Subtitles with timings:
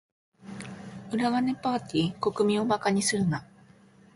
[1.11, 2.19] 裏金パーティ？
[2.33, 3.45] 国民を馬鹿にするな。